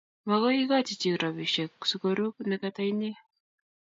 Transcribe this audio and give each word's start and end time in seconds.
Magoi 0.27 0.57
igoji 0.63 0.93
chi 0.99 1.09
robishiek 1.21 1.73
sikoru 1.89 2.27
nekata 2.47 2.81
inye 2.91 3.11